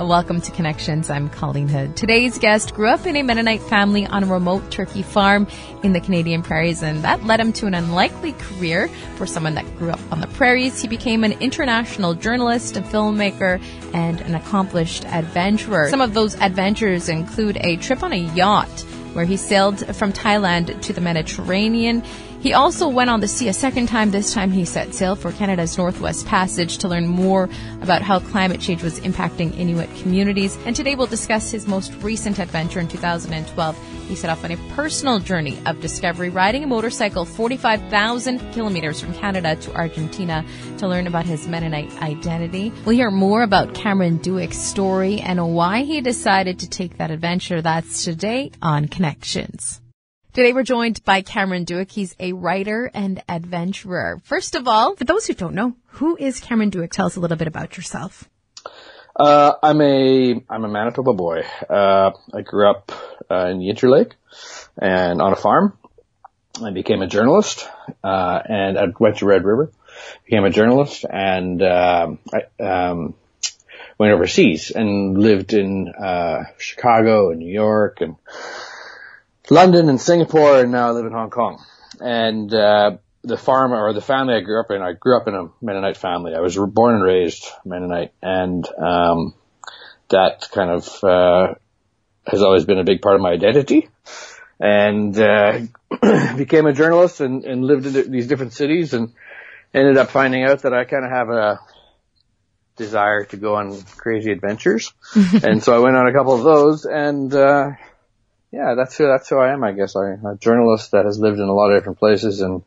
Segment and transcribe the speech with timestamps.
[0.00, 1.10] Welcome to Connections.
[1.10, 1.96] I'm Colleen Hood.
[1.96, 5.48] Today's guest grew up in a Mennonite family on a remote turkey farm
[5.82, 9.66] in the Canadian prairies, and that led him to an unlikely career for someone that
[9.76, 10.80] grew up on the prairies.
[10.80, 13.60] He became an international journalist, a filmmaker,
[13.92, 15.90] and an accomplished adventurer.
[15.90, 18.68] Some of those adventures include a trip on a yacht
[19.14, 22.04] where he sailed from Thailand to the Mediterranean.
[22.40, 24.12] He also went on the sea a second time.
[24.12, 27.48] This time he set sail for Canada's Northwest Passage to learn more
[27.82, 30.56] about how climate change was impacting Inuit communities.
[30.64, 33.76] And today we'll discuss his most recent adventure in 2012.
[34.08, 39.14] He set off on a personal journey of discovery, riding a motorcycle 45,000 kilometers from
[39.14, 40.44] Canada to Argentina
[40.78, 42.72] to learn about his Mennonite identity.
[42.84, 47.60] We'll hear more about Cameron Dueck's story and why he decided to take that adventure.
[47.60, 49.80] That's today on Connections.
[50.38, 51.90] Today we're joined by Cameron Dueck.
[51.90, 54.20] He's a writer and adventurer.
[54.22, 56.92] First of all, for those who don't know, who is Cameron Dueck?
[56.92, 58.30] Tell us a little bit about yourself.
[59.16, 61.42] Uh, I'm a I'm a Manitoba boy.
[61.68, 62.92] Uh, I grew up
[63.28, 64.12] uh, in Interlake
[64.80, 65.76] and on a farm.
[66.62, 67.68] I became a journalist,
[68.04, 69.72] uh, and I went to Red River,
[70.24, 73.14] became a journalist, and um, I um,
[73.98, 78.14] went overseas and lived in uh, Chicago and New York and
[79.50, 81.64] London and Singapore, and now I live in Hong Kong.
[82.00, 85.34] And uh, the farm or the family I grew up in, I grew up in
[85.34, 86.34] a Mennonite family.
[86.34, 89.34] I was born and raised Mennonite, and um,
[90.08, 91.54] that kind of uh,
[92.26, 93.88] has always been a big part of my identity.
[94.60, 95.60] And uh,
[96.36, 99.12] became a journalist and, and lived in these different cities, and
[99.72, 101.60] ended up finding out that I kind of have a
[102.76, 104.92] desire to go on crazy adventures.
[105.42, 107.70] and so I went on a couple of those, and uh,
[108.50, 109.62] yeah, that's who that's who I am.
[109.62, 112.62] I guess I'm a journalist that has lived in a lot of different places and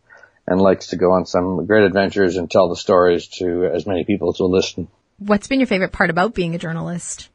[0.47, 4.03] and likes to go on some great adventures and tell the stories to as many
[4.03, 4.87] people as will listen.
[5.17, 7.29] What's been your favorite part about being a journalist?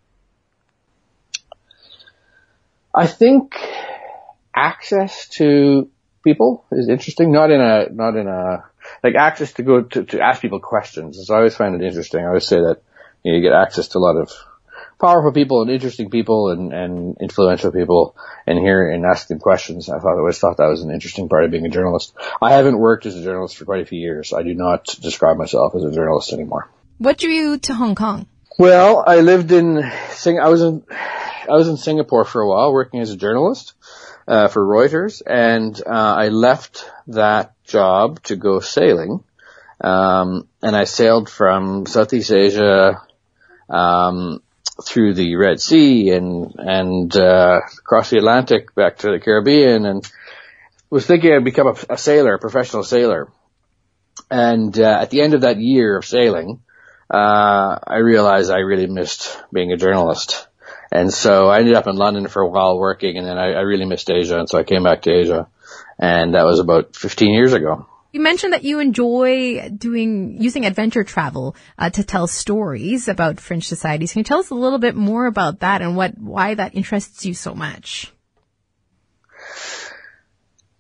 [2.95, 3.55] I think
[4.55, 5.91] access to
[6.25, 7.33] people is interesting.
[7.33, 8.65] Not in a not in a
[9.03, 11.27] like access to go to, to ask people questions.
[11.27, 12.25] So I always find it interesting.
[12.25, 12.83] I always say that
[13.23, 14.33] you, know, you get access to a lot of
[14.99, 19.89] powerful people and interesting people and, and influential people and hear and ask them questions.
[19.89, 22.15] I thought I always thought that was an interesting part of being a journalist.
[22.41, 24.33] I haven't worked as a journalist for quite a few years.
[24.33, 26.69] I do not describe myself as a journalist anymore.
[26.99, 28.27] What drew you to Hong Kong?
[28.59, 30.39] Well, I lived in Sing.
[30.39, 33.75] I was in I was in Singapore for a while working as a journalist
[34.27, 39.23] uh, for Reuters, and uh, I left that job to go sailing.
[39.79, 43.03] Um, and I sailed from Southeast Asia
[43.69, 44.41] um,
[44.85, 50.11] through the Red Sea and and uh, across the Atlantic back to the Caribbean, and
[50.91, 53.29] was thinking I'd become a, a sailor, a professional sailor.
[54.31, 56.61] And uh, at the end of that year of sailing,
[57.11, 60.49] uh, I realized I really missed being a journalist.
[60.91, 63.61] And so I ended up in London for a while working, and then I, I
[63.61, 65.49] really missed Asia, and so I came back to Asia,
[65.99, 67.87] and that was about 15 years ago.
[68.17, 73.65] You mentioned that you enjoy doing using adventure travel uh, to tell stories about French
[73.65, 74.15] societies.
[74.15, 77.27] Can you tell us a little bit more about that and what why that interests
[77.27, 78.11] you so much?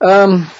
[0.01, 0.51] Um,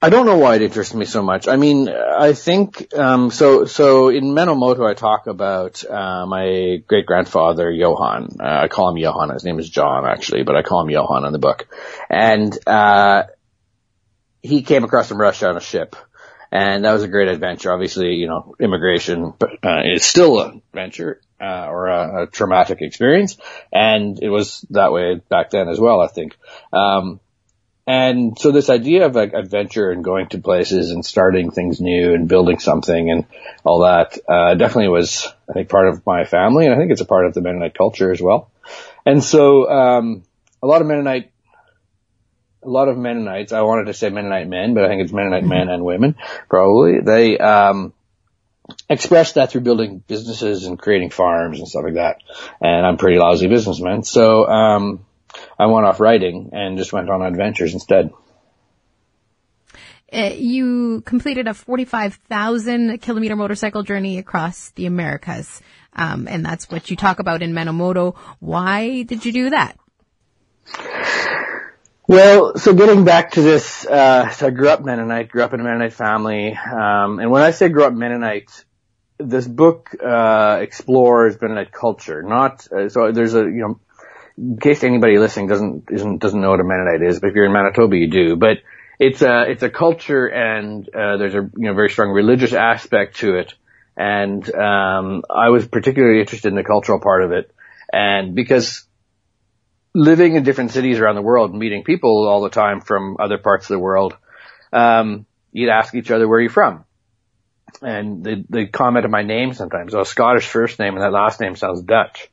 [0.00, 1.48] I don't know why it interests me so much.
[1.48, 3.66] I mean, I think um, so.
[3.66, 8.36] So in Menno Moto, I talk about uh, my great grandfather Johann.
[8.40, 9.28] Uh, I call him Johann.
[9.28, 11.68] His name is John, actually, but I call him Johann in the book.
[12.08, 13.24] And uh,
[14.44, 15.96] he came across from Russia on a ship.
[16.52, 17.72] And that was a great adventure.
[17.72, 19.32] Obviously, you know, immigration
[19.64, 23.38] uh, is still an adventure uh, or a, a, traumatic experience,
[23.72, 26.00] and it was that way back then as well.
[26.00, 26.36] I think.
[26.72, 27.18] Um,
[27.88, 32.14] and so this idea of like adventure and going to places and starting things new
[32.14, 33.26] and building something and
[33.64, 37.00] all that uh, definitely was, I think, part of my family, and I think it's
[37.00, 38.52] a part of the Mennonite culture as well.
[39.04, 40.22] And so um,
[40.62, 41.32] a lot of Mennonite
[42.64, 45.44] a lot of Mennonites, I wanted to say Mennonite men, but I think it's Mennonite
[45.44, 46.16] men and women,
[46.48, 47.00] probably.
[47.00, 47.92] They, um,
[48.88, 52.22] expressed that through building businesses and creating farms and stuff like that.
[52.60, 54.02] And I'm pretty lousy businessman.
[54.02, 55.04] So, um,
[55.58, 58.10] I went off writing and just went on adventures instead.
[60.12, 65.60] Uh, you completed a 45,000 kilometer motorcycle journey across the Americas.
[65.92, 68.14] Um, and that's what you talk about in Menno Moto.
[68.38, 69.76] Why did you do that?
[72.06, 75.60] Well, so getting back to this, uh, so I grew up Mennonite, grew up in
[75.60, 78.50] a Mennonite family, um, and when I say grew up Mennonite,
[79.18, 82.22] this book uh, explores Mennonite culture.
[82.22, 83.80] Not uh, so there's a you know,
[84.36, 87.46] in case anybody listening doesn't isn't doesn't know what a Mennonite is, but if you're
[87.46, 88.36] in Manitoba, you do.
[88.36, 88.58] But
[88.98, 93.16] it's a it's a culture, and uh, there's a you know very strong religious aspect
[93.20, 93.54] to it,
[93.96, 97.50] And, um, I was particularly interested in the cultural part of it.
[97.90, 98.84] And because
[99.94, 103.66] living in different cities around the world, meeting people all the time from other parts
[103.66, 104.16] of the world,
[104.72, 106.84] um, you'd ask each other, where are you from?
[107.80, 109.94] And they, they comment on my name sometimes.
[109.94, 112.28] Oh, Scottish first name and that last name sounds Dutch.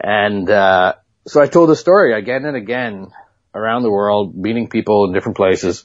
[0.00, 0.94] And, uh,
[1.26, 3.08] so I told the story again and again
[3.54, 5.84] around the world, meeting people in different places,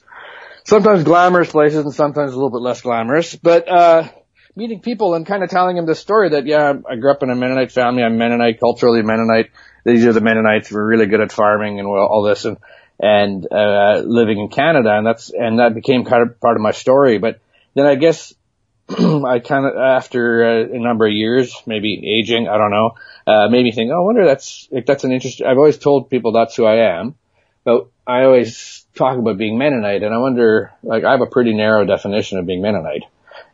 [0.64, 4.08] sometimes glamorous places and sometimes a little bit less glamorous, but, uh,
[4.56, 7.30] meeting people and kind of telling them the story that, yeah, I grew up in
[7.30, 8.02] a Mennonite family.
[8.02, 9.50] I'm Mennonite, culturally Mennonite.
[9.84, 10.70] These are the Mennonites.
[10.70, 12.58] We're really good at farming and all this and,
[12.98, 14.92] and, uh, living in Canada.
[14.92, 17.18] And that's, and that became kind of part of my story.
[17.18, 17.40] But
[17.74, 18.34] then I guess
[18.88, 22.92] I kind of, after a number of years, maybe aging, I don't know,
[23.26, 26.10] uh, made me think, oh, I wonder that's, like, that's an interesting, I've always told
[26.10, 27.14] people that's who I am,
[27.64, 31.54] but I always talk about being Mennonite and I wonder, like, I have a pretty
[31.54, 33.04] narrow definition of being Mennonite.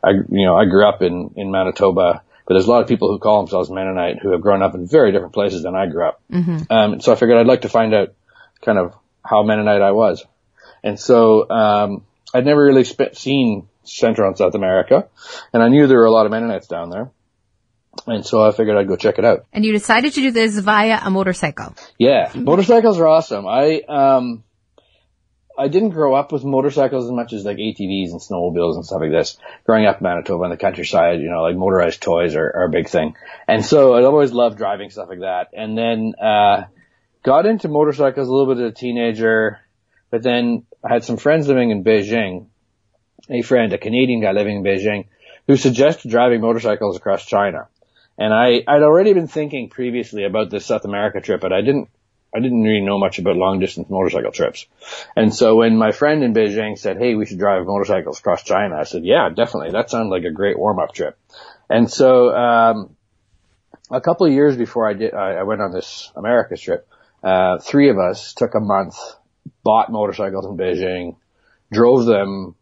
[0.03, 3.09] I, you know, I grew up in, in Manitoba, but there's a lot of people
[3.09, 6.07] who call themselves Mennonite who have grown up in very different places than I grew
[6.07, 6.21] up.
[6.31, 6.71] Mm-hmm.
[6.71, 8.13] Um, so I figured I'd like to find out
[8.61, 10.25] kind of how Mennonite I was.
[10.83, 15.07] And so, um, I'd never really sp- seen Central and South America,
[15.53, 17.11] and I knew there were a lot of Mennonites down there.
[18.05, 19.45] And so I figured I'd go check it out.
[19.51, 21.73] And you decided to do this via a motorcycle.
[21.97, 23.47] Yeah, motorcycles are awesome.
[23.47, 24.43] I, um,
[25.57, 29.01] I didn't grow up with motorcycles as much as like ATVs and snowmobiles and stuff
[29.01, 29.37] like this.
[29.65, 32.69] Growing up in Manitoba in the countryside, you know, like motorized toys are, are a
[32.69, 33.15] big thing.
[33.47, 35.49] And so I always loved driving stuff like that.
[35.53, 36.65] And then, uh,
[37.23, 39.59] got into motorcycles a little bit as a teenager,
[40.11, 42.47] but then I had some friends living in Beijing,
[43.29, 45.07] a friend, a Canadian guy living in Beijing,
[45.47, 47.67] who suggested driving motorcycles across China.
[48.17, 51.89] And I, I'd already been thinking previously about this South America trip, but I didn't
[52.35, 54.65] I didn't really know much about long distance motorcycle trips.
[55.15, 58.77] And so when my friend in Beijing said, Hey, we should drive motorcycles across China,
[58.77, 59.71] I said, yeah, definitely.
[59.71, 61.17] That sounds like a great warm up trip.
[61.69, 62.95] And so, um,
[63.89, 66.87] a couple of years before I did, I, I went on this America trip,
[67.23, 68.97] uh, three of us took a month,
[69.63, 71.15] bought motorcycles in Beijing,
[71.71, 72.55] drove them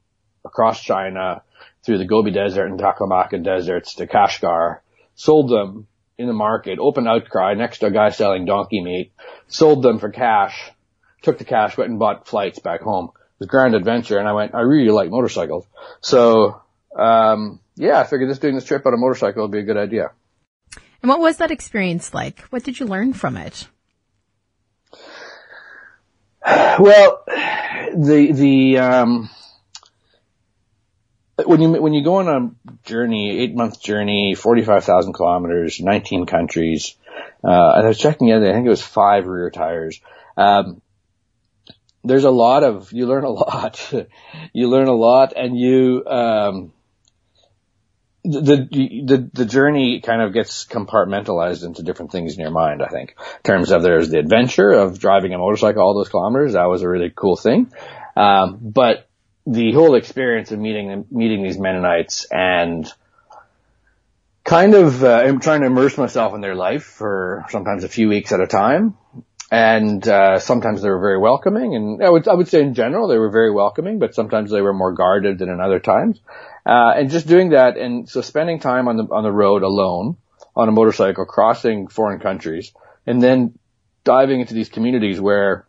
[0.44, 1.42] across China
[1.84, 4.80] through the Gobi Desert and Taklamakan deserts to Kashgar,
[5.16, 9.12] sold them in the market, open outcry next to a guy selling donkey meat,
[9.48, 10.72] sold them for cash,
[11.22, 13.12] took the cash, went and bought flights back home.
[13.16, 15.66] It was a grand adventure and I went, I really like motorcycles.
[16.02, 16.62] So,
[16.98, 19.78] um, yeah, I figured just doing this trip on a motorcycle would be a good
[19.78, 20.12] idea.
[21.02, 22.42] And what was that experience like?
[22.50, 23.68] What did you learn from it?
[26.46, 29.30] Well, the, the, um,
[31.44, 35.82] when you when you go on a journey, eight month journey, forty five thousand kilometers,
[35.82, 36.96] nineteen countries,
[37.44, 40.00] uh, and I was checking the other, I think it was five rear tires.
[40.38, 40.82] Um,
[42.04, 43.94] there's a lot of you learn a lot,
[44.54, 46.74] you learn a lot, and you um,
[48.24, 48.68] the
[49.06, 52.82] the the journey kind of gets compartmentalized into different things in your mind.
[52.82, 56.54] I think in terms of there's the adventure of driving a motorcycle all those kilometers.
[56.54, 57.72] That was a really cool thing,
[58.16, 59.10] um, but
[59.46, 62.92] the whole experience of meeting meeting these Mennonites and
[64.44, 68.32] kind of uh, trying to immerse myself in their life for sometimes a few weeks
[68.32, 68.96] at a time.
[69.52, 73.08] And uh, sometimes they were very welcoming, and I would I would say in general
[73.08, 76.20] they were very welcoming, but sometimes they were more guarded than in other times.
[76.66, 80.18] Uh, and just doing that, and so spending time on the on the road alone
[80.56, 82.74] on a motorcycle, crossing foreign countries,
[83.06, 83.54] and then
[84.04, 85.68] diving into these communities where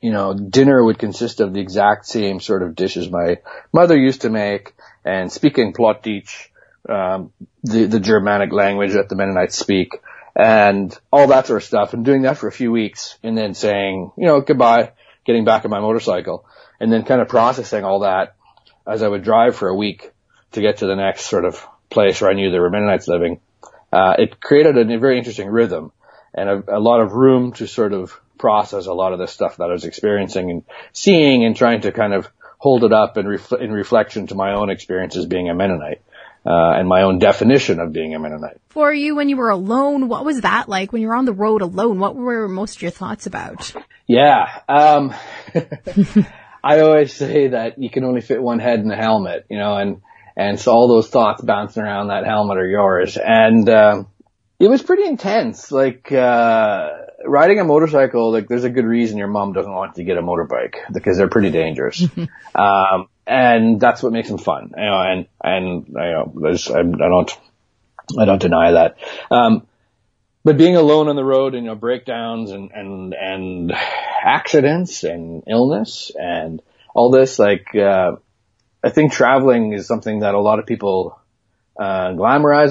[0.00, 3.38] you know, dinner would consist of the exact same sort of dishes my
[3.72, 4.74] mother used to make
[5.04, 6.48] and speaking Plattdeutsch,
[6.88, 10.00] um, the, the Germanic language that the Mennonites speak
[10.34, 13.54] and all that sort of stuff and doing that for a few weeks and then
[13.54, 14.92] saying, you know, goodbye,
[15.24, 16.44] getting back on my motorcycle
[16.80, 18.34] and then kind of processing all that
[18.86, 20.10] as I would drive for a week
[20.52, 23.40] to get to the next sort of place where I knew there were Mennonites living.
[23.92, 25.92] Uh, it created a very interesting rhythm
[26.34, 29.56] and a, a lot of room to sort of process a lot of the stuff
[29.58, 33.26] that I was experiencing and seeing and trying to kind of hold it up in,
[33.26, 36.02] ref- in reflection to my own experiences being a Mennonite.
[36.44, 38.60] Uh, and my own definition of being a Mennonite.
[38.70, 40.92] For you, when you were alone, what was that like?
[40.92, 43.72] When you were on the road alone, what were most of your thoughts about?
[44.08, 45.14] Yeah, um,
[46.64, 49.76] I always say that you can only fit one head in the helmet, you know,
[49.76, 50.02] and
[50.36, 53.16] and so all those thoughts bouncing around that helmet are yours.
[53.16, 54.08] And um,
[54.62, 55.72] it was pretty intense.
[55.72, 56.90] Like uh,
[57.24, 60.18] riding a motorcycle, like there's a good reason your mom doesn't want you to get
[60.18, 62.06] a motorbike because they're pretty dangerous.
[62.54, 64.70] um, and that's what makes them fun.
[64.76, 67.38] You know, and, and, you know, there's, I, I don't,
[68.16, 68.98] I don't deny that.
[69.32, 69.66] Um,
[70.44, 75.42] but being alone on the road and, you know, breakdowns and, and, and accidents and
[75.48, 76.62] illness and
[76.94, 78.12] all this, like, uh,
[78.84, 81.18] I think traveling is something that a lot of people,
[81.82, 82.14] uh,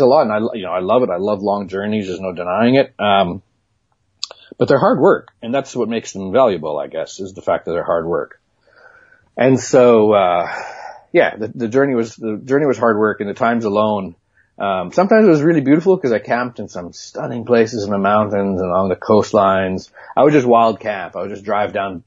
[0.02, 1.10] a lot, and I, you know, I love it.
[1.10, 2.08] I love long journeys.
[2.08, 2.94] There's no denying it.
[3.00, 3.42] Um,
[4.58, 7.66] but they're hard work, and that's what makes them valuable, I guess, is the fact
[7.66, 8.40] that they're hard work.
[9.36, 10.48] And so, uh,
[11.12, 14.16] yeah, the, the journey was the journey was hard work, and the times alone.
[14.60, 17.98] Um, sometimes it was really beautiful because I camped in some stunning places in the
[17.98, 19.90] mountains and along the coastlines.
[20.16, 21.16] I would just wild camp.
[21.16, 22.04] I would just drive down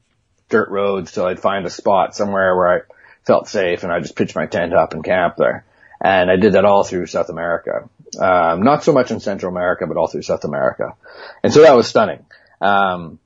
[0.47, 2.79] dirt roads till I'd find a spot somewhere where I
[3.25, 5.65] felt safe, and I'd just pitch my tent up and camp there.
[6.01, 7.89] And I did that all through South America.
[8.19, 10.95] Um, not so much in Central America, but all through South America.
[11.43, 12.25] And so that was stunning.
[12.61, 13.19] Um,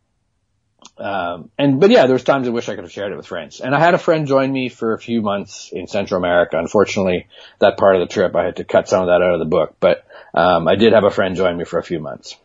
[0.97, 3.27] um, and, but yeah, there was times I wish I could have shared it with
[3.27, 3.61] friends.
[3.61, 6.57] And I had a friend join me for a few months in Central America.
[6.57, 7.27] Unfortunately,
[7.59, 9.45] that part of the trip, I had to cut some of that out of the
[9.45, 12.35] book, but, um, I did have a friend join me for a few months.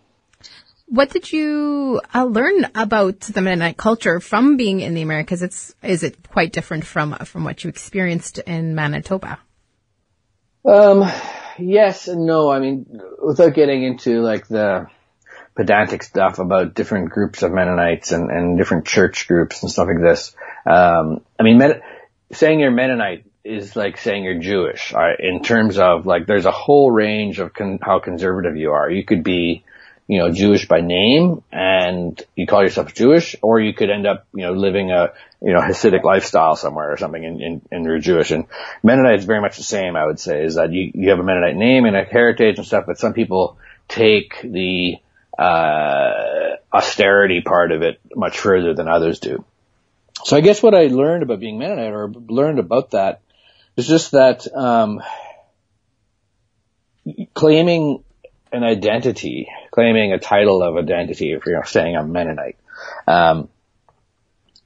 [0.87, 5.43] What did you uh, learn about the Mennonite culture from being in the Americas?
[5.43, 9.39] It's is it quite different from from what you experienced in Manitoba?
[10.65, 11.11] Um,
[11.59, 12.51] yes and no.
[12.51, 14.87] I mean, without getting into like the
[15.55, 20.01] pedantic stuff about different groups of Mennonites and, and different church groups and stuff like
[20.03, 20.35] this.
[20.67, 21.81] Um, I mean, Men-
[22.33, 26.51] saying you're Mennonite is like saying you're Jewish uh, in terms of like there's a
[26.51, 28.91] whole range of con- how conservative you are.
[28.91, 29.65] You could be,
[30.07, 34.27] you know, Jewish by name and you call yourself Jewish, or you could end up,
[34.35, 37.99] you know, living a, you know, Hasidic lifestyle somewhere or something and, and, and you're
[37.99, 38.31] Jewish.
[38.31, 38.45] And
[38.83, 41.23] Mennonite is very much the same, I would say, is that you, you have a
[41.23, 43.59] Mennonite name and a heritage and stuff, but some people
[43.89, 44.97] take the,
[45.39, 49.45] uh, austerity part of it much further than others do.
[50.25, 53.21] So I guess what I learned about being Mennonite or learned about that
[53.77, 55.03] is just that, um,
[57.33, 58.05] claiming
[58.53, 62.57] an identity, claiming a title of identity, if you're saying I'm Mennonite,
[63.09, 63.49] um,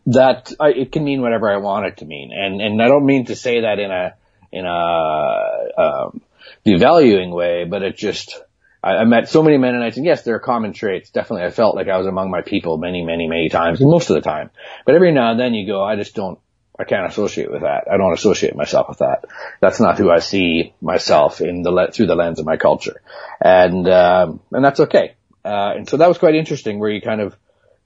[0.05, 3.07] that I, it can mean whatever I want it to mean, and and I don't
[3.07, 4.15] mean to say that in a
[4.53, 6.21] in a um,
[6.67, 8.39] devaluing way, but it just
[8.83, 11.09] I, I met so many Mennonites, and yes, there are common traits.
[11.09, 14.15] Definitely, I felt like I was among my people many, many, many times, most of
[14.15, 14.51] the time.
[14.85, 16.39] But every now and then, you go, I just don't,
[16.79, 17.85] I can't associate with that.
[17.91, 19.25] I don't associate myself with that.
[19.61, 23.03] That's not who I see myself in the through the lens of my culture,
[23.41, 25.15] and um, and that's okay.
[25.45, 27.37] Uh, and so that was quite interesting, where you kind of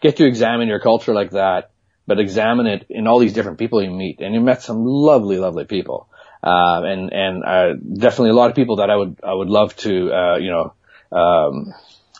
[0.00, 1.70] get to examine your culture like that,
[2.06, 5.38] but examine it in all these different people you meet, and you met some lovely,
[5.38, 6.08] lovely people.
[6.42, 9.76] Uh, and, and, uh, definitely a lot of people that I would, I would love
[9.76, 10.75] to, uh, you know,
[11.16, 11.72] um,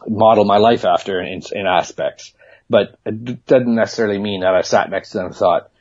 [0.07, 2.33] model my life after in, in aspects.
[2.71, 5.72] But it doesn't necessarily mean that I sat next to them and thought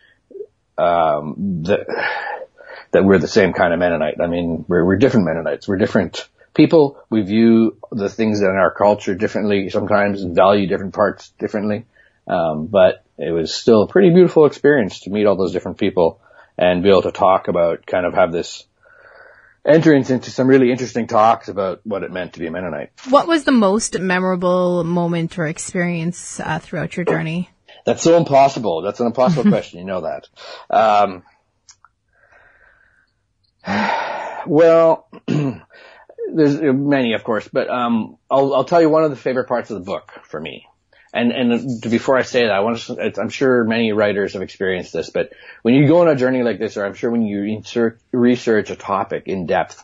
[0.81, 1.88] um, that
[2.91, 4.19] that we're the same kind of Mennonite.
[4.21, 5.67] I mean, we're, we're different Mennonites.
[5.67, 7.01] We're different people.
[7.09, 11.85] We view the things in our culture differently sometimes and value different parts differently.
[12.27, 16.19] Um, but it was still a pretty beautiful experience to meet all those different people
[16.57, 18.65] and be able to talk about kind of have this
[19.65, 22.91] entrance into some really interesting talks about what it meant to be a Mennonite.
[23.09, 27.50] What was the most memorable moment or experience uh, throughout your journey?
[27.85, 28.81] That's so impossible.
[28.81, 29.79] That's an impossible question.
[29.79, 30.27] You know that.
[30.69, 31.23] Um,
[34.47, 39.47] well, there's many, of course, but um, I'll, I'll tell you one of the favorite
[39.47, 40.67] parts of the book for me
[41.13, 44.93] and and before I say that, I want to, I'm sure many writers have experienced
[44.93, 47.43] this, but when you go on a journey like this, or I'm sure when you
[47.43, 49.83] insert, research a topic in depth,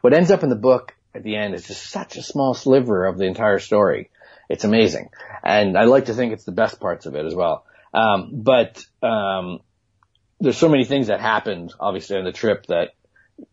[0.00, 3.04] what ends up in the book at the end is just such a small sliver
[3.04, 4.10] of the entire story.
[4.48, 5.10] It's amazing,
[5.42, 7.64] and I like to think it's the best parts of it as well.
[7.92, 9.60] Um, but um,
[10.40, 12.90] there's so many things that happened, obviously, on the trip that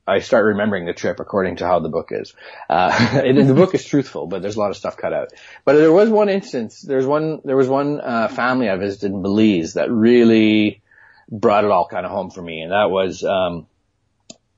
[0.06, 2.34] I start remembering the trip according to how the book is.
[2.70, 2.92] Uh,
[3.24, 5.30] and the book is truthful, but there's a lot of stuff cut out.
[5.66, 9.22] But there was one instance, there's one, there was one, uh, family I visited in
[9.22, 10.82] Belize that really
[11.30, 12.62] brought it all kind of home for me.
[12.62, 13.68] And that was, um,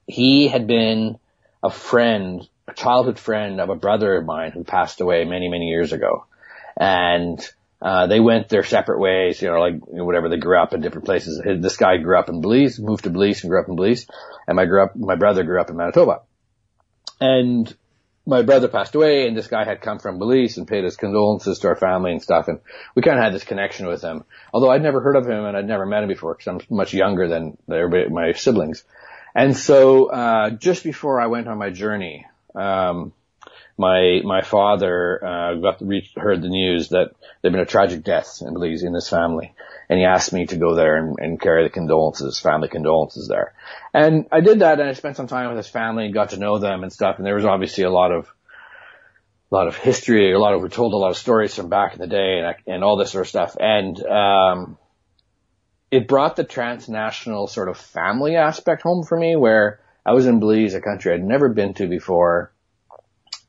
[0.08, 1.18] he had been
[1.62, 5.68] a friend, a childhood friend of a brother of mine who passed away many, many
[5.68, 6.26] years ago.
[6.78, 7.40] And,
[7.84, 10.30] uh, they went their separate ways, you know, like you know, whatever.
[10.30, 11.42] They grew up in different places.
[11.60, 14.08] This guy grew up in Belize, moved to Belize and grew up in Belize.
[14.48, 16.22] And my grew up, my brother grew up in Manitoba.
[17.20, 17.76] And
[18.26, 21.60] my brother passed away and this guy had come from Belize and paid his condolences
[21.60, 22.48] to our family and stuff.
[22.48, 22.62] And
[22.96, 24.24] we kind of had this connection with him.
[24.54, 26.94] Although I'd never heard of him and I'd never met him before because I'm much
[26.94, 28.86] younger than everybody, my siblings.
[29.36, 33.14] And so, uh, just before I went on my journey, um,
[33.78, 38.04] my my father uh, got to reach, heard the news that there'd been a tragic
[38.04, 39.54] death in Belize in this family,
[39.90, 43.54] and he asked me to go there and, and carry the condolences, family condolences there.
[43.94, 46.38] And I did that, and I spent some time with his family and got to
[46.38, 47.18] know them and stuff.
[47.18, 48.28] And there was obviously a lot of
[49.52, 51.94] a lot of history, a lot of we told a lot of stories from back
[51.94, 53.58] in the day, and and all this sort of stuff.
[53.60, 54.78] And um,
[55.90, 60.40] it brought the transnational sort of family aspect home for me, where I was in
[60.40, 62.52] Belize, a country I'd never been to before.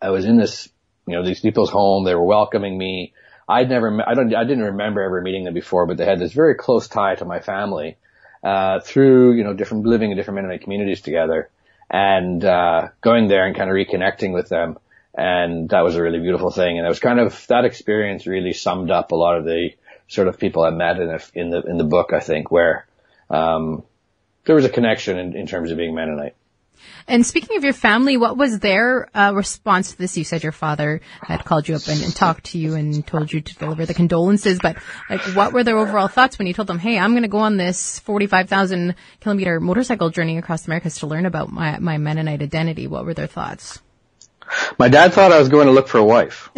[0.00, 0.68] I was in this,
[1.06, 2.04] you know, these people's home.
[2.04, 3.12] They were welcoming me.
[3.48, 6.32] I'd never, I don't, I didn't remember ever meeting them before, but they had this
[6.32, 7.96] very close tie to my family,
[8.42, 11.50] uh, through, you know, different, living in different Mennonite communities together
[11.90, 14.78] and, uh, going there and kind of reconnecting with them.
[15.14, 16.78] And that was a really beautiful thing.
[16.78, 19.70] And it was kind of, that experience really summed up a lot of the
[20.08, 22.86] sort of people I met in, the in the, in the book, I think, where,
[23.28, 23.82] um,
[24.46, 26.34] there was a connection in, in terms of being Mennonite.
[27.06, 30.16] And speaking of your family, what was their uh, response to this?
[30.16, 33.32] You said your father had called you up and, and, talked to you and told
[33.32, 34.76] you to deliver the condolences, but
[35.10, 37.38] like, what were their overall thoughts when you told them, "Hey, I'm going to go
[37.38, 42.86] on this 45,000 kilometer motorcycle journey across America to learn about my my Mennonite identity"?
[42.86, 43.80] What were their thoughts?
[44.78, 46.50] My dad thought I was going to look for a wife,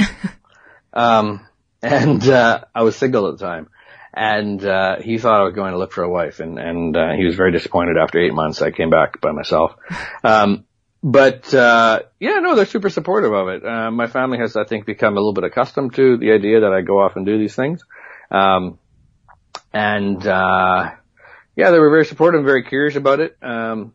[0.93, 1.47] um,
[1.83, 3.69] and uh, I was single at the time
[4.17, 7.13] and uh, he thought I was going to look for a wife, and and uh,
[7.13, 8.63] he was very disappointed after eight months.
[8.63, 9.77] I came back by myself.
[10.25, 10.65] Um,
[11.03, 13.65] but uh, yeah, no, they're super supportive of it.
[13.65, 16.73] Uh, my family has, I think, become a little bit accustomed to the idea that
[16.73, 17.85] I go off and do these things,
[18.31, 18.79] um,
[19.73, 20.91] and uh,
[21.55, 23.37] yeah, they were very supportive, and very curious about it.
[23.41, 23.93] Um,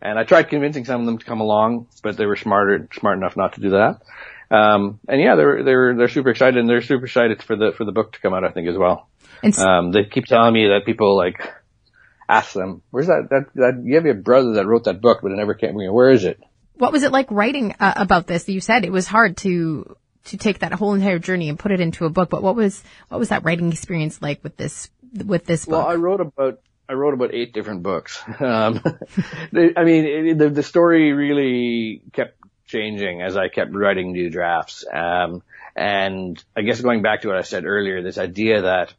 [0.00, 3.18] and I tried convincing some of them to come along, but they were smarter, smart
[3.18, 4.00] enough not to do that.
[4.50, 7.84] Um, and yeah, they're they're they're super excited, and they're super excited for the for
[7.84, 8.44] the book to come out.
[8.44, 9.08] I think as well.
[9.42, 11.40] And um, they keep telling me that people like
[12.28, 13.28] ask them, "Where's that?
[13.30, 15.78] That that you have your brother that wrote that book, but it never came.
[15.78, 16.40] You know, where is it?"
[16.74, 18.48] What was it like writing uh, about this?
[18.48, 21.80] You said it was hard to to take that whole entire journey and put it
[21.80, 22.30] into a book.
[22.30, 25.78] But what was what was that writing experience like with this with this book?
[25.78, 28.22] Well, I wrote about I wrote about eight different books.
[28.40, 28.80] Um,
[29.54, 34.84] I mean, it, the the story really kept changing as I kept writing new drafts.
[34.92, 35.42] Um,
[35.74, 38.94] and I guess going back to what I said earlier, this idea that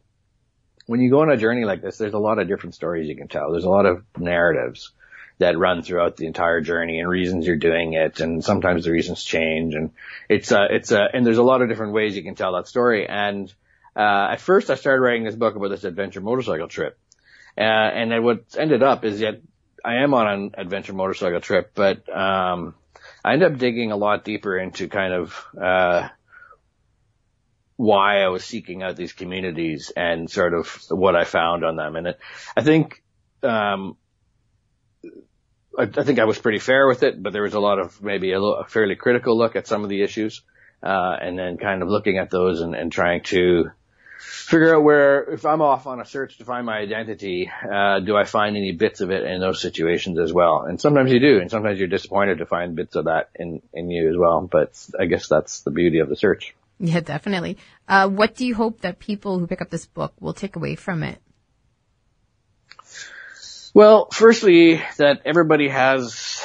[0.89, 3.15] when you go on a journey like this, there's a lot of different stories you
[3.15, 3.51] can tell.
[3.51, 4.91] There's a lot of narratives
[5.37, 8.19] that run throughout the entire journey and reasons you're doing it.
[8.19, 9.91] And sometimes the reasons change and
[10.29, 12.67] it's a, it's a, and there's a lot of different ways you can tell that
[12.67, 13.07] story.
[13.07, 13.53] And,
[13.95, 16.97] uh, at first I started writing this book about this adventure motorcycle trip.
[17.55, 19.41] Uh, and then what ended up is that
[19.85, 22.73] I am on an adventure motorcycle trip, but, um,
[23.23, 26.09] I ended up digging a lot deeper into kind of, uh,
[27.79, 31.95] why I was seeking out these communities and sort of what I found on them.
[31.95, 32.19] And it,
[32.57, 33.01] I think,
[33.41, 33.95] um,
[35.77, 38.03] I, I, think I was pretty fair with it, but there was a lot of
[38.03, 40.41] maybe a, a fairly critical look at some of the issues,
[40.83, 43.71] uh, and then kind of looking at those and, and, trying to
[44.19, 48.17] figure out where, if I'm off on a search to find my identity, uh, do
[48.17, 50.63] I find any bits of it in those situations as well?
[50.63, 53.89] And sometimes you do, and sometimes you're disappointed to find bits of that in, in
[53.89, 56.53] you as well, but I guess that's the beauty of the search.
[56.79, 57.57] Yeah, definitely.
[57.87, 60.75] Uh, what do you hope that people who pick up this book will take away
[60.75, 61.21] from it?
[63.73, 66.43] Well, firstly, that everybody has,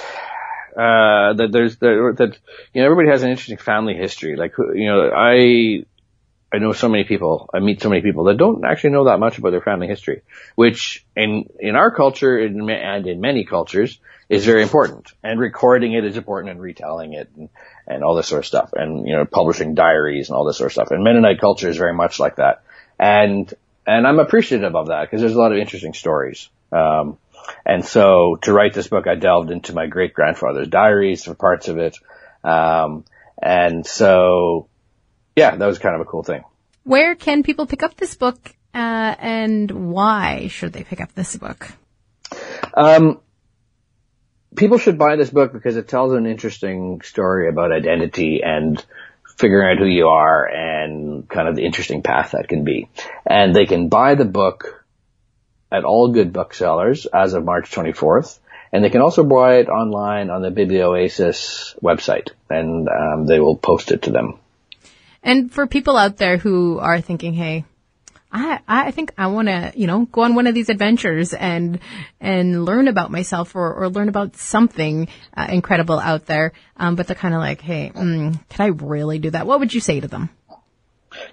[0.77, 2.37] uh, that there's, that,
[2.73, 4.37] you know, everybody has an interesting family history.
[4.37, 5.85] Like, you know, I,
[6.55, 9.19] I know so many people, I meet so many people that don't actually know that
[9.19, 10.23] much about their family history,
[10.55, 15.13] which in, in our culture and in many cultures is very important.
[15.25, 17.49] And recording it is important and retelling it and,
[17.89, 20.69] and all this sort of stuff and, you know, publishing diaries and all this sort
[20.69, 20.93] of stuff.
[20.93, 22.63] And Mennonite culture is very much like that.
[23.01, 23.53] And,
[23.85, 26.49] and I'm appreciative of that because there's a lot of interesting stories.
[26.71, 27.19] Um,
[27.67, 31.67] and so to write this book, I delved into my great grandfather's diaries for parts
[31.67, 31.99] of it.
[32.45, 33.05] Um,
[33.43, 34.69] and so,
[35.37, 36.45] yeah, that was kind of a cool thing.
[36.85, 38.39] Where can people pick up this book,
[38.75, 41.71] uh, and why should they pick up this book?
[42.75, 43.21] Um,
[44.57, 48.85] people should buy this book because it tells an interesting story about identity and
[49.37, 52.89] figuring out who you are and kind of the interesting path that can be.
[53.27, 54.85] And they can buy the book
[55.73, 58.39] at all good booksellers as of March 24th.
[58.73, 63.57] And they can also buy it online on the Biblioasis website and um, they will
[63.57, 64.39] post it to them.
[65.25, 67.65] And for people out there who are thinking, hey,
[68.31, 71.79] I, I think I want to, you know, go on one of these adventures and,
[72.21, 76.53] and learn about myself or, or learn about something uh, incredible out there.
[76.77, 79.47] Um, but they're kind of like, hey, mm, can I really do that?
[79.47, 80.31] What would you say to them?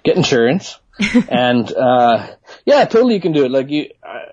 [0.04, 0.78] Get insurance.
[1.28, 3.50] and, uh, yeah, totally you can do it.
[3.50, 4.31] Like you, uh,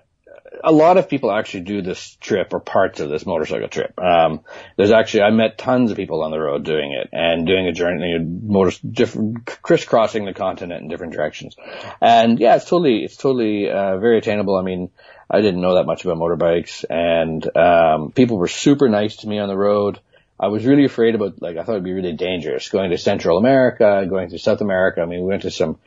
[0.62, 3.98] a lot of people actually do this trip or parts of this motorcycle trip.
[3.98, 4.40] Um,
[4.76, 7.72] there's actually, I met tons of people on the road doing it and doing a
[7.72, 11.56] journey, motor, different, crisscrossing the continent in different directions.
[12.00, 14.56] And yeah, it's totally, it's totally, uh, very attainable.
[14.56, 14.90] I mean,
[15.30, 19.38] I didn't know that much about motorbikes and, um, people were super nice to me
[19.38, 20.00] on the road.
[20.42, 23.36] I was really afraid about, like, I thought it'd be really dangerous going to Central
[23.36, 25.02] America, going to South America.
[25.02, 25.78] I mean, we went to some,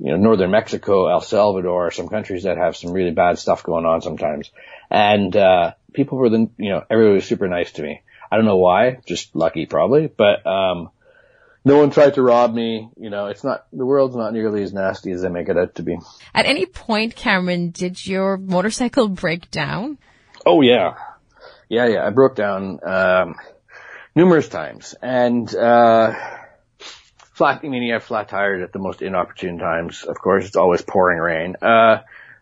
[0.00, 3.84] you know, northern Mexico, El Salvador, some countries that have some really bad stuff going
[3.84, 4.50] on sometimes.
[4.90, 8.00] And, uh, people were the, you know, everybody was super nice to me.
[8.32, 10.88] I don't know why, just lucky probably, but, um,
[11.66, 12.88] no one tried to rob me.
[12.96, 15.74] You know, it's not, the world's not nearly as nasty as they make it out
[15.74, 15.98] to be.
[16.34, 19.98] At any point, Cameron, did your motorcycle break down?
[20.46, 20.94] Oh yeah.
[21.68, 22.06] Yeah, yeah.
[22.06, 23.34] I broke down, um,
[24.18, 26.12] numerous times and, uh,
[27.34, 30.02] flat, I mean, you have flat tires at the most inopportune times.
[30.02, 31.54] Of course, it's always pouring rain.
[31.62, 31.98] Uh,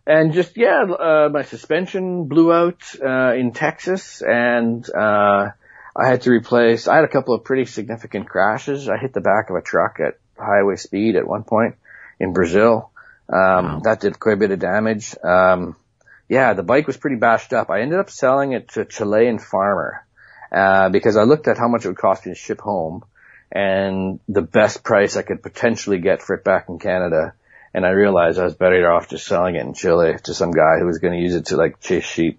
[0.06, 5.50] and just, yeah, uh, my suspension blew out, uh, in Texas and, uh,
[5.94, 8.88] I had to replace, I had a couple of pretty significant crashes.
[8.88, 11.74] I hit the back of a truck at highway speed at one point
[12.18, 12.90] in Brazil.
[13.28, 13.80] Um, wow.
[13.84, 15.14] that did quite a bit of damage.
[15.22, 15.76] Um,
[16.26, 17.68] yeah, the bike was pretty bashed up.
[17.68, 20.05] I ended up selling it to a Chilean farmer,
[20.52, 23.04] uh, because I looked at how much it would cost me to ship home
[23.50, 27.34] and the best price I could potentially get for it back in Canada.
[27.72, 30.78] And I realized I was better off just selling it in Chile to some guy
[30.78, 32.38] who was going to use it to like chase sheep.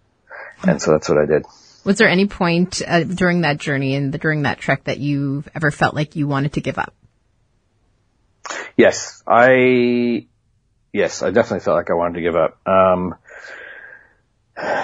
[0.64, 1.46] And so that's what I did.
[1.84, 5.44] Was there any point uh, during that journey and the, during that trek that you
[5.56, 6.94] ever felt like you wanted to give up?
[8.76, 10.28] Yes, I,
[10.92, 12.60] yes, I definitely felt like I wanted to give up.
[12.68, 13.16] Um,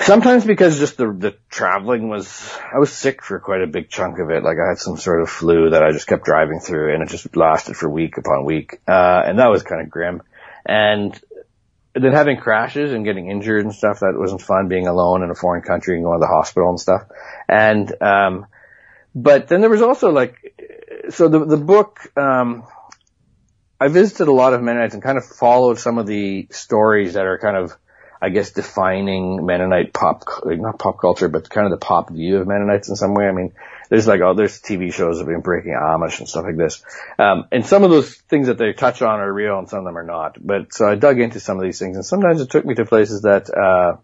[0.02, 4.20] sometimes because just the, the traveling was, I was sick for quite a big chunk
[4.20, 4.44] of it.
[4.44, 7.10] Like I had some sort of flu that I just kept driving through and it
[7.10, 8.80] just lasted for week upon week.
[8.88, 10.22] Uh, and that was kind of grim.
[10.66, 11.20] And
[11.94, 15.36] then having crashes and getting injured and stuff, that wasn't fun being alone in a
[15.36, 17.04] foreign country and going to the hospital and stuff.
[17.48, 18.46] And, um,
[19.16, 20.38] but then there was also like,
[21.10, 22.64] so the, the book, um,
[23.80, 27.26] I visited a lot of Mennonites and kind of followed some of the stories that
[27.26, 27.78] are kind of,
[28.24, 32.48] I guess, defining Mennonite pop, not pop culture, but kind of the pop view of
[32.48, 33.28] Mennonites in some way.
[33.28, 33.52] I mean,
[33.90, 36.82] there's like, oh, there's TV shows of been breaking Amish and stuff like this.
[37.20, 39.84] Um, and some of those things that they touch on are real and some of
[39.84, 40.38] them are not.
[40.40, 42.86] But so I dug into some of these things and sometimes it took me to
[42.86, 43.98] places that, uh,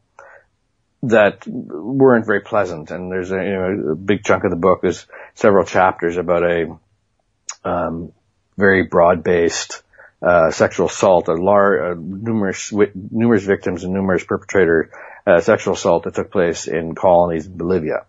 [1.03, 2.91] that weren't very pleasant.
[2.91, 5.05] And there's a, you know, a big chunk of the book is
[5.35, 6.77] several chapters about a,
[7.63, 8.11] um,
[8.57, 9.81] very broad-based,
[10.21, 14.91] uh, sexual assault, a large, uh, numerous, numerous victims and numerous perpetrator,
[15.25, 18.05] uh, sexual assault that took place in colonies in Bolivia.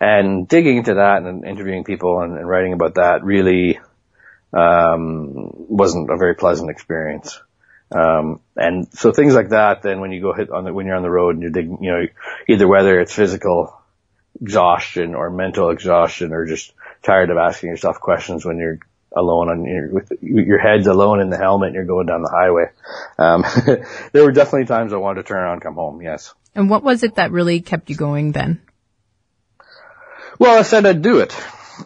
[0.00, 3.78] And digging into that and interviewing people and, and writing about that really
[4.52, 7.40] um, wasn't a very pleasant experience.
[7.94, 10.96] Um, and so things like that, then when you go hit on the, when you're
[10.96, 12.06] on the road and you're digging, you know,
[12.48, 13.80] either whether it's physical
[14.40, 18.80] exhaustion or mental exhaustion or just tired of asking yourself questions when you're
[19.16, 22.30] alone on your, with your head's alone in the helmet and you're going down the
[22.30, 22.66] highway.
[23.18, 23.44] Um,
[24.12, 26.02] there were definitely times I wanted to turn around and come home.
[26.02, 26.34] Yes.
[26.54, 28.60] And what was it that really kept you going then?
[30.38, 31.34] Well, I said I'd do it.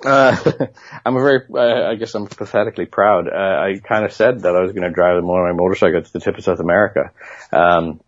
[0.05, 0.37] Uh,
[1.05, 3.29] I'm a very, uh, I guess I'm pathetically proud.
[3.29, 6.21] Uh, I kind of said that I was going to drive my motorcycle to the
[6.21, 7.13] tip of South America,
[7.53, 8.01] um,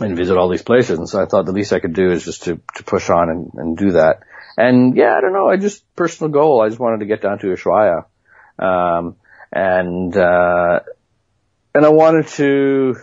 [0.00, 0.98] and visit all these places.
[0.98, 3.28] And so I thought the least I could do is just to, to push on
[3.28, 4.20] and, and do that.
[4.56, 5.48] And yeah, I don't know.
[5.48, 6.62] I just, personal goal.
[6.62, 8.04] I just wanted to get down to Ushuaia.
[8.58, 9.16] Um,
[9.52, 10.80] and, uh,
[11.74, 12.96] and I wanted to,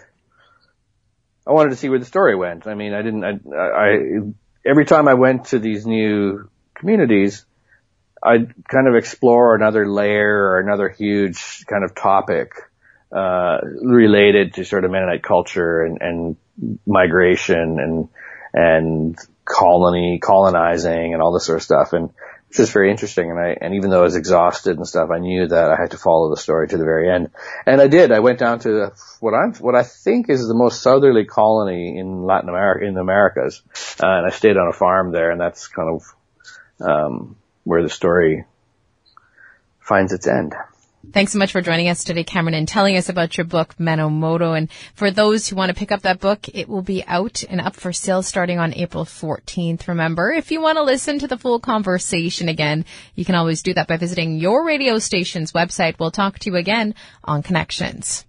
[1.47, 2.67] I wanted to see where the story went.
[2.67, 4.19] I mean, I didn't, I, I
[4.65, 7.45] every time I went to these new communities,
[8.21, 12.51] I'd kind of explore another layer or another huge kind of topic,
[13.11, 18.09] uh, related to sort of Mennonite culture and, and migration and,
[18.53, 21.93] and colony, colonizing and all this sort of stuff.
[21.93, 22.11] And
[22.49, 23.29] it's just very interesting.
[23.29, 25.91] And I, and even though I was exhausted and stuff, I knew that I had
[25.91, 27.29] to follow the story to the very end.
[27.65, 28.11] And I did.
[28.11, 32.23] I went down to what I'm, what I think is the most southerly colony in
[32.23, 33.61] Latin America, in the Americas.
[34.01, 36.15] Uh, and I stayed on a farm there and that's kind of
[36.81, 37.35] um,
[37.65, 38.45] where the story
[39.79, 40.55] finds its end.
[41.13, 44.11] Thanks so much for joining us today, Cameron, and telling us about your book, Menno
[44.11, 44.51] Moto.
[44.53, 47.61] And for those who want to pick up that book, it will be out and
[47.61, 49.87] up for sale starting on April 14th.
[49.87, 52.85] Remember, if you want to listen to the full conversation again,
[53.15, 55.97] you can always do that by visiting your radio station's website.
[55.99, 58.25] We'll talk to you again on Connections.